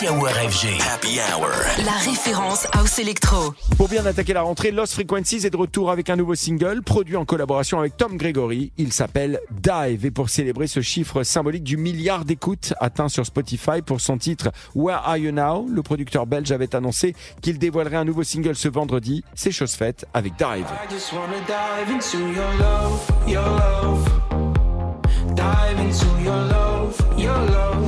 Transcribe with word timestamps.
Happy 0.00 0.10
Hour 0.10 0.28
FG. 0.28 0.80
Happy 0.80 1.18
Hour. 1.18 1.50
La 1.84 1.90
référence 2.08 2.68
House 2.72 3.00
Electro. 3.00 3.52
Pour 3.76 3.88
bien 3.88 4.06
attaquer 4.06 4.32
la 4.32 4.42
rentrée, 4.42 4.70
Lost 4.70 4.92
Frequencies 4.92 5.44
est 5.44 5.50
de 5.50 5.56
retour 5.56 5.90
avec 5.90 6.08
un 6.08 6.14
nouveau 6.14 6.36
single 6.36 6.82
produit 6.82 7.16
en 7.16 7.24
collaboration 7.24 7.80
avec 7.80 7.96
Tom 7.96 8.16
Gregory. 8.16 8.70
Il 8.76 8.92
s'appelle 8.92 9.40
Dive 9.50 10.06
et 10.06 10.12
pour 10.12 10.30
célébrer 10.30 10.68
ce 10.68 10.82
chiffre 10.82 11.24
symbolique 11.24 11.64
du 11.64 11.76
milliard 11.76 12.24
d'écoutes 12.24 12.74
atteint 12.78 13.08
sur 13.08 13.26
Spotify 13.26 13.82
pour 13.84 14.00
son 14.00 14.18
titre 14.18 14.50
Where 14.76 15.02
Are 15.04 15.16
You 15.16 15.32
Now, 15.32 15.66
le 15.68 15.82
producteur 15.82 16.26
belge 16.26 16.52
avait 16.52 16.76
annoncé 16.76 17.16
qu'il 17.42 17.58
dévoilerait 17.58 17.96
un 17.96 18.04
nouveau 18.04 18.22
single 18.22 18.54
ce 18.54 18.68
vendredi. 18.68 19.24
C'est 19.34 19.50
chose 19.50 19.72
faite 19.72 20.06
avec 20.14 20.36
Dive. 20.36 20.66
I 20.70 20.92
just 20.92 21.12
wanna 21.12 21.40
dive 21.48 21.90
into 21.92 22.18
your 22.18 22.52
love, 22.60 23.00
your 23.26 23.42
love. 23.42 24.08
Dive 25.34 25.80
into 25.80 26.06
your 26.22 26.36
love, 26.36 26.96
your 27.16 27.34
love. 27.50 27.87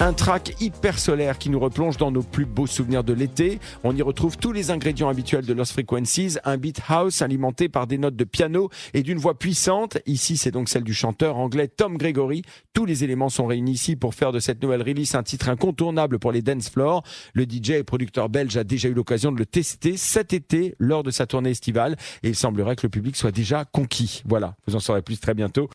Un 0.00 0.12
track 0.12 0.54
hyper 0.60 0.96
solaire 0.96 1.38
qui 1.38 1.50
nous 1.50 1.58
replonge 1.58 1.96
dans 1.96 2.12
nos 2.12 2.22
plus 2.22 2.44
beaux 2.44 2.68
souvenirs 2.68 3.02
de 3.02 3.12
l'été. 3.12 3.58
On 3.82 3.96
y 3.96 4.00
retrouve 4.00 4.36
tous 4.36 4.52
les 4.52 4.70
ingrédients 4.70 5.08
habituels 5.08 5.44
de 5.44 5.52
Lost 5.52 5.72
Frequencies, 5.72 6.36
un 6.44 6.56
beat 6.56 6.80
house 6.88 7.20
alimenté 7.20 7.68
par 7.68 7.88
des 7.88 7.98
notes 7.98 8.14
de 8.14 8.22
piano 8.22 8.70
et 8.94 9.02
d'une 9.02 9.18
voix 9.18 9.36
puissante. 9.36 9.98
Ici, 10.06 10.36
c'est 10.36 10.52
donc 10.52 10.68
celle 10.68 10.84
du 10.84 10.94
chanteur 10.94 11.36
anglais 11.36 11.66
Tom 11.66 11.98
Gregory. 11.98 12.42
Tous 12.74 12.84
les 12.84 13.02
éléments 13.02 13.28
sont 13.28 13.46
réunis 13.48 13.72
ici 13.72 13.96
pour 13.96 14.14
faire 14.14 14.30
de 14.30 14.38
cette 14.38 14.62
nouvelle 14.62 14.82
release 14.82 15.16
un 15.16 15.24
titre 15.24 15.48
incontournable 15.48 16.20
pour 16.20 16.30
les 16.30 16.42
dance 16.42 16.70
floors. 16.70 17.02
Le 17.32 17.42
DJ 17.42 17.70
et 17.70 17.82
producteur 17.82 18.28
belge 18.28 18.56
a 18.56 18.62
déjà 18.62 18.88
eu 18.88 18.94
l'occasion 18.94 19.32
de 19.32 19.38
le 19.38 19.46
tester 19.46 19.96
cet 19.96 20.32
été 20.32 20.76
lors 20.78 21.02
de 21.02 21.10
sa 21.10 21.26
tournée 21.26 21.50
estivale 21.50 21.96
et 22.22 22.28
il 22.28 22.36
semblerait 22.36 22.76
que 22.76 22.86
le 22.86 22.90
public 22.90 23.16
soit 23.16 23.32
déjà 23.32 23.64
conquis. 23.64 24.22
Voilà, 24.26 24.54
vous 24.68 24.76
en 24.76 24.80
saurez 24.80 25.02
plus 25.02 25.18
très 25.18 25.34
bientôt. 25.34 25.66